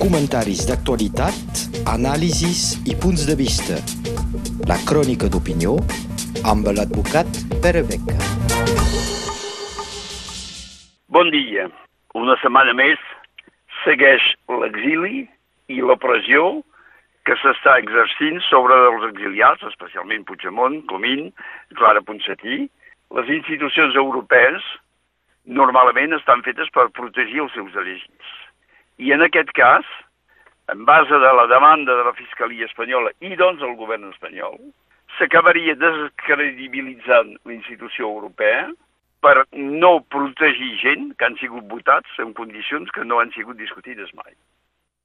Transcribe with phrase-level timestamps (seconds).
[0.00, 1.60] comentaris d'actualitat,
[1.90, 3.76] anàlisis i punts de vista.
[4.70, 5.76] La crònica d'opinió
[6.52, 7.28] amb l'advocat
[7.62, 8.16] Pere Beca.
[11.10, 11.68] Bon dia.
[12.18, 12.98] Una setmana més
[13.84, 14.24] segueix
[14.62, 15.24] l'exili
[15.70, 16.60] i la pressió
[17.28, 21.30] que s'està exercint sobre els exiliats, especialment Puigdemont, Comín,
[21.78, 22.64] Clara Ponsatí.
[23.14, 24.64] Les institucions europees
[25.46, 28.38] normalment estan fetes per protegir els seus elegits.
[29.00, 29.86] I en aquest cas,
[30.68, 34.58] en base de la demanda de la Fiscalia Espanyola i doncs el govern espanyol,
[35.16, 38.66] s'acabaria descredibilitzant la institució europea
[39.24, 44.12] per no protegir gent que han sigut votats en condicions que no han sigut discutides
[44.20, 44.36] mai.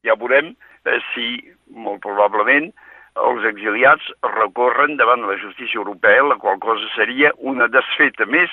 [0.04, 1.30] Ja veurem eh, si,
[1.72, 2.74] molt probablement,
[3.16, 8.52] els exiliats recorren davant la justícia europea, la qual cosa seria una desfeta més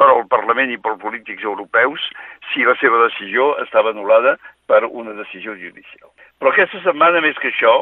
[0.00, 2.06] per al Parlament i pels polítics europeus
[2.50, 4.38] si la seva decisió estava anul·lada
[4.70, 6.10] per una decisió judicial.
[6.38, 7.74] Però aquesta setmana, més que això,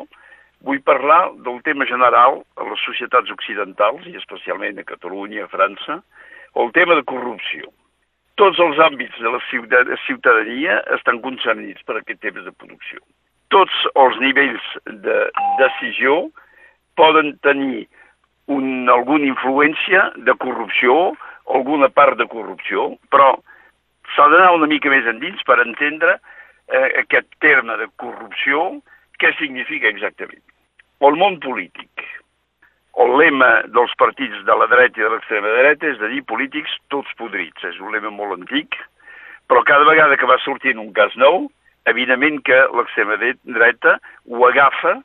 [0.64, 6.00] vull parlar del tema general a les societats occidentals, i especialment a Catalunya, a França,
[6.56, 7.70] el tema de corrupció.
[8.40, 9.42] Tots els àmbits de la
[10.06, 13.02] ciutadania estan concernits per aquest tema de producció.
[13.54, 15.18] Tots els nivells de
[15.60, 16.20] decisió
[16.98, 17.86] poden tenir
[18.48, 21.12] un, alguna influència de corrupció
[21.48, 23.36] alguna part de corrupció, però
[24.14, 26.18] s'ha d'anar una mica més endins per entendre
[26.68, 28.78] eh, aquest terme de corrupció,
[29.18, 30.44] què significa exactament.
[31.04, 32.04] El món polític,
[32.98, 36.72] el lema dels partits de la dreta i de l'extrema dreta és de dir polítics
[36.92, 37.62] tots podrits.
[37.64, 38.74] És un lema molt antic,
[39.46, 41.46] però cada vegada que va sortint un cas nou,
[41.86, 44.98] evidentment que l'extrema dreta ho agafa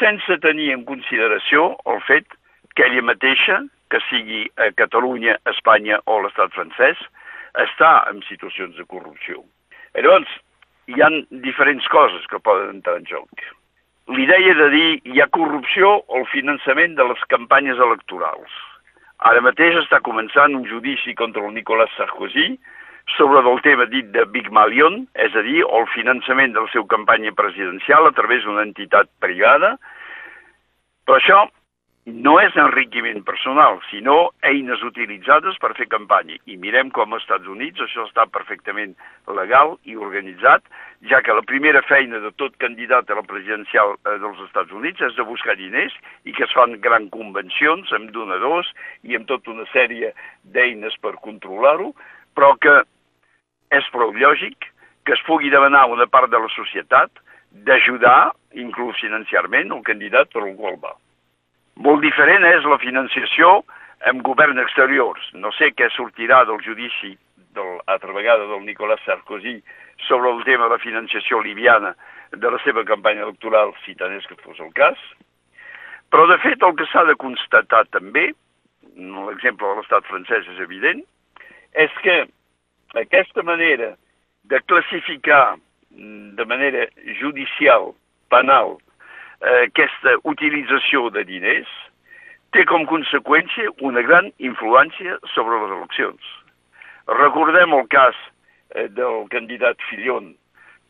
[0.00, 2.26] sense tenir en consideració el fet
[2.74, 6.98] que ella mateixa que sigui a Catalunya, Espanya o l'estat francès,
[7.62, 9.44] està en situacions de corrupció.
[9.94, 10.32] Llavors,
[10.86, 13.44] hi han diferents coses que poden entrar en joc.
[14.14, 18.52] L'idea de dir hi ha corrupció al finançament de les campanyes electorals.
[19.30, 22.54] Ara mateix està començant un judici contra el Nicolas Sarkozy
[23.16, 26.86] sobre el tema dit de Big Malion, és a dir, el finançament de la seva
[26.90, 29.76] campanya presidencial a través d'una entitat privada.
[31.06, 31.44] Però això
[32.06, 36.36] no és enriquiment personal, sinó eines utilitzades per fer campanya.
[36.46, 38.92] I mirem com als Estats Units això està perfectament
[39.26, 40.62] legal i organitzat,
[41.10, 45.02] ja que la primera feina de tot candidat a la presidencial eh, dels Estats Units
[45.02, 48.70] és de buscar diners i que es fan grans convencions amb donadors
[49.02, 50.12] i amb tota una sèrie
[50.54, 51.90] d'eines per controlar-ho,
[52.38, 52.76] però que
[53.74, 54.70] és prou lògic
[55.02, 57.10] que es pugui demanar una part de la societat
[57.66, 60.94] d'ajudar, inclús financiarment, el candidat per al qual va.
[61.84, 63.60] Molt diferent és la financiació
[64.08, 65.24] amb govern exteriors.
[65.34, 67.12] No sé què sortirà del judici
[67.56, 69.58] del, altra vegada del Nicolas Sarkozy
[70.06, 71.94] sobre el tema de la financiació libiana
[72.32, 74.98] de la seva campanya electoral, si tant és que fos el cas.
[76.12, 78.30] Però, de fet, el que s'ha de constatar també,
[78.96, 81.02] l'exemple de l'estat francès és evident,
[81.76, 82.16] és que
[82.96, 83.94] aquesta manera
[84.48, 85.56] de classificar
[85.90, 86.86] de manera
[87.20, 87.92] judicial,
[88.30, 88.76] penal,
[89.42, 91.70] eh, aquesta utilització de diners
[92.54, 96.34] té com conseqüència una gran influència sobre les eleccions.
[97.12, 98.16] Recordem el cas
[98.74, 100.32] eh, del candidat Fillon,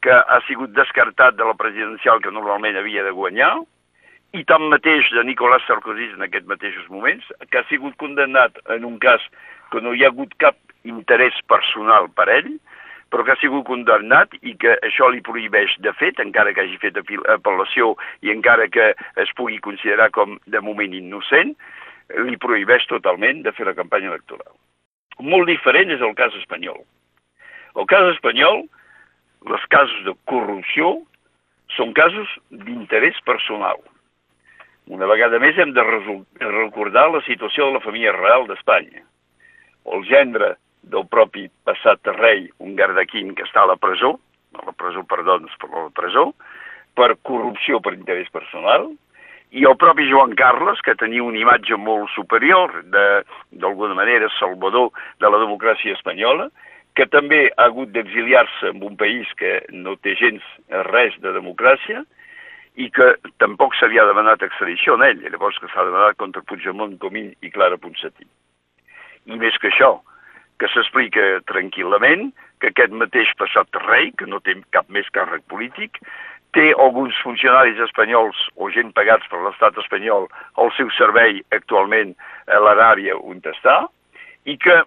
[0.04, 3.54] que ha sigut descartat de la presidencial que normalment havia de guanyar,
[4.36, 8.98] i tanmateix de Nicolas Sarkozy en aquests mateixos moments, que ha sigut condemnat en un
[9.02, 9.22] cas
[9.72, 12.50] que no hi ha hagut cap interès personal per ell,
[13.10, 16.78] però que ha sigut condemnat i que això li prohibeix de fet, encara que hagi
[16.82, 17.94] fet apel·lació
[18.26, 21.54] i encara que es pugui considerar com de moment innocent,
[22.26, 24.52] li prohibeix totalment de fer la campanya electoral.
[25.22, 26.82] Molt diferent és el cas espanyol.
[27.76, 28.64] El cas espanyol,
[29.46, 30.96] els casos de corrupció,
[31.76, 33.80] són casos d'interès personal.
[34.86, 39.02] Una vegada més hem de recordar la situació de la família real d'Espanya.
[39.94, 40.54] El gendre
[40.92, 44.16] del propi passat rei, un gardaquín que està a la presó,
[44.56, 46.30] a la presó, perdó, per la presó,
[46.96, 48.88] per corrupció per interès personal,
[49.56, 54.90] i el propi Joan Carles, que tenia una imatge molt superior, d'alguna manera salvador
[55.22, 56.48] de la democràcia espanyola,
[56.96, 60.44] que també ha hagut d'exiliar-se en un país que no té gens
[60.88, 62.02] res de democràcia
[62.76, 67.32] i que tampoc s'havia demanat extradició en ell, llavors que s'ha demanat contra Puigdemont, Comín
[67.44, 68.26] i Clara Ponsatí.
[69.26, 69.98] I més que això,
[70.60, 72.30] que s'explica tranquil·lament
[72.60, 76.00] que aquest mateix passat rei, que no té cap més càrrec polític,
[76.56, 80.28] té alguns funcionaris espanyols o gent pagats per l'estat espanyol
[80.62, 82.14] al seu servei actualment
[82.48, 83.82] a l'àrea on està,
[84.48, 84.78] i que,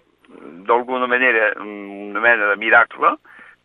[0.66, 3.14] d'alguna manera, una mena de miracle,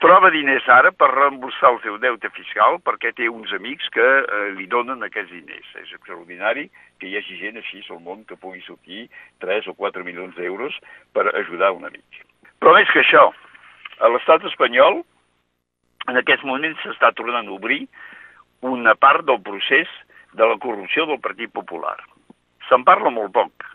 [0.04, 4.52] troba diners ara per reemborsar el seu deute fiscal perquè té uns amics que eh,
[4.58, 5.68] li donen aquests diners.
[5.82, 6.68] És extraordinari
[7.00, 9.08] que hi hagi gent així al món que pugui sortir
[9.44, 10.78] 3 o 4 milions d'euros
[11.14, 12.24] per ajudar un amic.
[12.60, 13.30] Però més que això,
[14.00, 15.04] a l'estat espanyol
[16.10, 17.86] en aquests moments s'està tornant a obrir
[18.66, 19.90] una part del procés
[20.36, 21.98] de la corrupció del Partit Popular.
[22.70, 23.66] Se'n parla molt poc,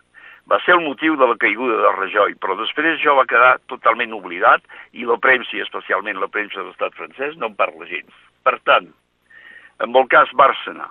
[0.50, 4.14] va ser el motiu de la caiguda de Rajoy, però després això va quedar totalment
[4.16, 4.64] oblidat
[4.98, 8.10] i la premsa, i especialment la premsa de l'estat francès, no en parla gens.
[8.42, 8.88] Per tant,
[9.84, 10.88] amb el cas Bárcena,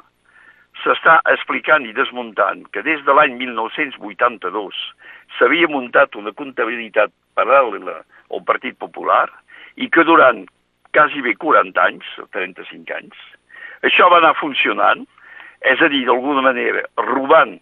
[0.84, 4.80] s'està explicant i desmuntant que des de l'any 1982
[5.38, 8.00] s'havia muntat una comptabilitat paral·lela
[8.32, 9.28] al Partit Popular
[9.76, 10.46] i que durant
[10.96, 13.18] quasi bé 40 anys, 35 anys,
[13.84, 15.04] això va anar funcionant,
[15.68, 17.58] és a dir, d'alguna manera, robant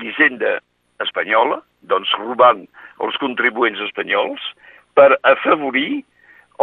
[0.00, 0.56] l'hisenda
[1.04, 1.60] espanyola,
[1.90, 2.64] doncs robant
[3.04, 4.42] els contribuents espanyols
[4.98, 6.02] per afavorir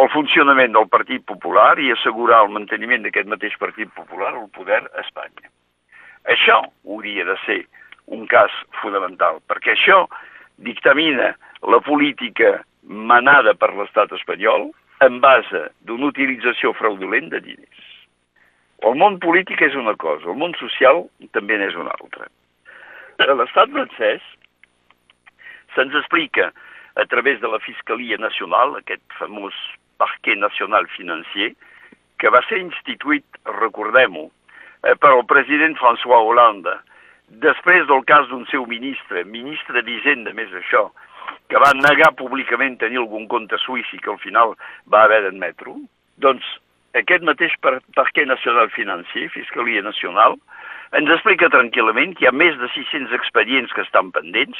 [0.02, 4.82] el funcionament del Partit Popular i assegurar el manteniment d'aquest mateix Partit Popular al poder
[4.86, 5.50] a Espanya.
[6.32, 7.62] Això hauria de ser
[8.12, 10.06] un cas fonamental, perquè això
[10.64, 11.34] dictamina
[11.68, 14.70] la política manada per l'estat espanyol
[15.06, 17.88] en base d'una utilització fraudulent de diners.
[18.88, 21.04] El món polític és una cosa, el món social
[21.36, 22.30] també n'és una altra
[23.30, 24.22] a l'estat francès
[25.76, 26.52] se'ns explica
[26.96, 29.56] a través de la Fiscalia Nacional, aquest famós
[30.02, 31.54] parquet nacional financier,
[32.20, 34.30] que va ser instituït, recordem-ho,
[34.84, 36.74] eh, per el president François Hollande,
[37.46, 40.90] després del cas d'un seu ministre, ministre d'Hisenda, més això,
[41.50, 44.56] que va negar públicament tenir algun compte suïs i que al final
[44.92, 45.78] va haver d'admetre-ho,
[46.18, 46.46] doncs
[47.00, 50.38] aquest mateix parquet nacional financer, Fiscalia Nacional,
[51.00, 54.60] ens explica tranquil·lament que hi ha més de 600 expedients que estan pendents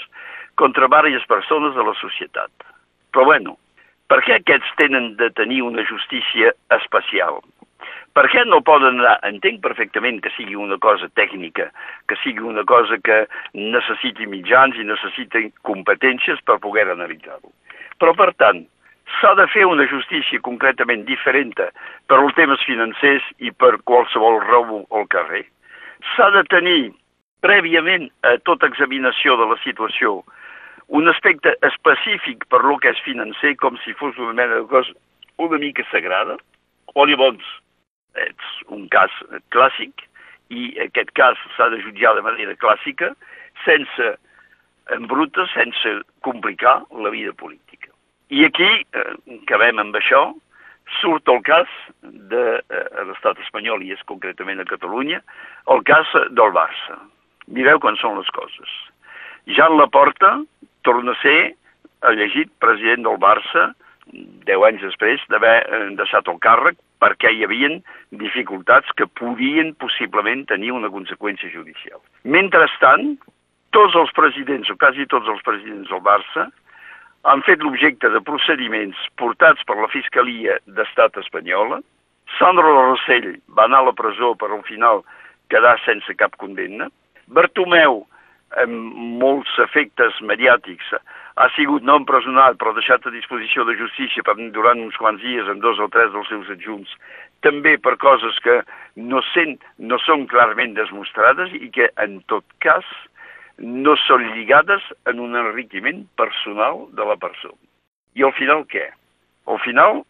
[0.62, 2.52] contra diverses persones de la societat.
[3.12, 3.58] Però bueno,
[4.08, 7.42] per què aquests tenen de tenir una justícia especial?
[8.16, 9.18] Per què no poden anar?
[9.28, 11.70] Entenc perfectament que sigui una cosa tècnica,
[12.08, 13.22] que sigui una cosa que
[13.56, 17.52] necessiti mitjans i necessiti competències per poder analitzar-ho.
[18.00, 18.66] Però, per tant,
[19.20, 24.86] s'ha de fer una justícia concretament diferent per als temes financers i per qualsevol robo
[24.92, 25.48] al carrer
[26.16, 26.92] s'ha de tenir
[27.42, 30.22] prèviament a tota examinació de la situació
[30.92, 34.92] un aspecte específic per lo que és financer, com si fos una mena de cosa
[35.42, 36.36] una mica sagrada,
[36.94, 37.46] o llavors
[38.20, 39.14] és un cas
[39.56, 40.04] clàssic
[40.52, 43.14] i aquest cas s'ha de jutjar de manera clàssica
[43.64, 44.12] sense
[44.92, 45.96] embrutar, sense
[46.28, 47.90] complicar la vida política.
[48.30, 50.26] I aquí eh, acabem amb això,
[51.00, 51.70] surt el cas
[52.02, 55.22] de eh, l'estat espanyol, i és concretament a Catalunya,
[55.74, 57.00] el cas del Barça.
[57.48, 58.72] Mireu quan són les coses.
[59.50, 60.38] Jan Laporta
[60.86, 61.54] torna a ser
[62.12, 63.72] elegit president del Barça
[64.48, 67.80] deu anys després d'haver eh, deixat el càrrec perquè hi havien
[68.22, 72.02] dificultats que podien possiblement tenir una conseqüència judicial.
[72.24, 73.16] Mentrestant,
[73.76, 76.50] tots els presidents, o quasi tots els presidents del Barça,
[77.24, 81.82] han fet l'objecte de procediments portats per la Fiscalia d'Estat espanyola.
[82.38, 85.04] Sandro Rossell va anar a la presó per al final
[85.54, 86.88] quedar sense cap condemna.
[87.28, 88.02] Bartomeu,
[88.62, 90.94] amb molts efectes mediàtics,
[91.40, 95.48] ha sigut no empresonat però deixat a disposició de justícia per, durant uns quants dies
[95.52, 96.92] amb dos o tres dels seus adjunts,
[97.46, 98.60] també per coses que
[98.96, 102.88] no, sent, no són clarament desmostrades i que en tot cas
[103.62, 107.58] no són lligades en un enriquiment personal de la persona.
[108.18, 108.88] I al final què?
[109.48, 110.02] Al final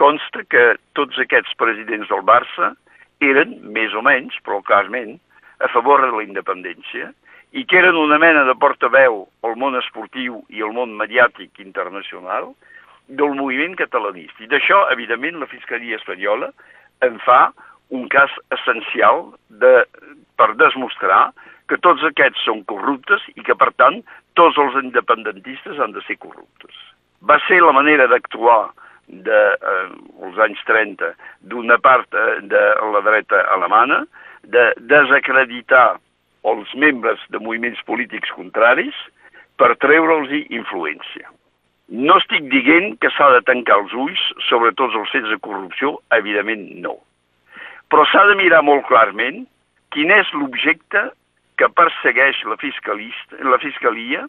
[0.00, 0.64] consta que
[0.98, 2.74] tots aquests presidents del Barça
[3.24, 5.16] eren, més o menys, però clarament,
[5.64, 7.12] a favor de la independència
[7.56, 12.50] i que eren una mena de portaveu al món esportiu i al món mediàtic internacional
[13.06, 14.42] del moviment catalanista.
[14.42, 16.50] I d'això, evidentment, la Fiscalia Espanyola
[17.06, 17.52] en fa
[17.94, 19.30] un cas essencial
[19.62, 19.86] de,
[20.36, 21.30] per demostrar
[21.68, 24.02] que tots aquests són corruptes i que, per tant,
[24.38, 26.74] tots els independentistes han de ser corruptes.
[27.26, 28.70] Va ser la manera d'actuar
[29.06, 31.12] dels eh, anys 30
[31.50, 34.04] d'una part eh, de la dreta alemana,
[34.46, 35.98] de desacreditar
[36.46, 38.94] els membres de moviments polítics contraris
[39.58, 41.26] per treure'ls influència.
[41.88, 45.96] No estic dient que s'ha de tancar els ulls sobre tots els fets de corrupció,
[46.14, 46.96] evidentment no.
[47.90, 49.44] Però s'ha de mirar molt clarament
[49.94, 51.06] quin és l'objecte
[51.56, 52.56] que persegueix la,
[53.50, 54.26] la Fiscalia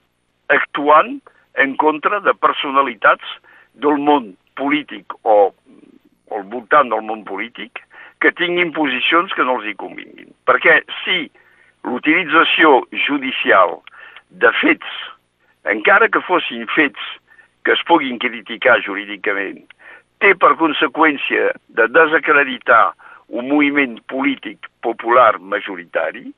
[0.54, 1.18] actuant
[1.60, 3.36] en contra de personalitats
[3.84, 7.84] del món polític o, o al voltant del món polític
[8.24, 10.32] que tinguin posicions que no els hi convinguin.
[10.50, 11.28] Perquè si
[11.86, 13.78] l'utilització judicial
[14.44, 14.98] de fets,
[15.70, 17.02] encara que fossin fets
[17.68, 19.60] que es puguin criticar jurídicament,
[20.24, 22.96] té per conseqüència de desacreditar
[23.28, 26.30] un moviment polític popular majoritari,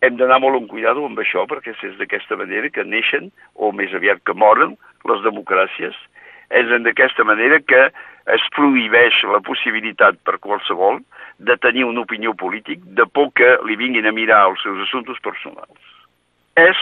[0.00, 3.92] hem d'anar molt en cuidado amb això perquè és d'aquesta manera que neixen, o més
[3.94, 4.76] aviat que moren,
[5.08, 5.96] les democràcies.
[6.50, 7.90] És d'aquesta manera que
[8.34, 11.00] es prohibeix la possibilitat per qualsevol
[11.38, 15.20] de tenir una opinió polític de por que li vinguin a mirar els seus assumptes
[15.24, 15.78] personals.
[16.56, 16.80] És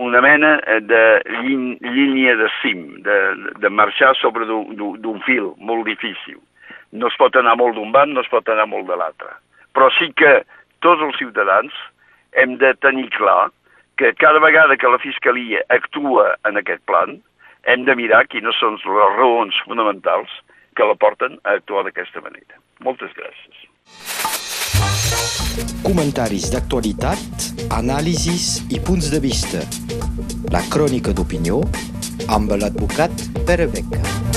[0.00, 1.02] una mena de
[1.92, 3.16] línia de cim, de,
[3.60, 6.40] de marxar sobre d'un fil molt difícil.
[6.92, 9.28] No es pot anar molt d'un banc, no es pot anar molt de l'altre.
[9.76, 10.40] Però sí que
[10.80, 11.76] tots els ciutadans
[12.32, 13.50] hem de tenir clar
[14.00, 17.18] que cada vegada que la Fiscalia actua en aquest plan,
[17.68, 20.32] hem de mirar quines són les raons fonamentals
[20.76, 22.56] que la porten a actuar d'aquesta manera.
[22.80, 23.66] Moltes gràcies.
[25.84, 27.46] Comentaris d'actualitat,
[27.76, 29.64] anàlisis i punts de vista.
[30.54, 31.60] La crònica d'opinió
[32.30, 34.29] amb l'advocat Pere Beca.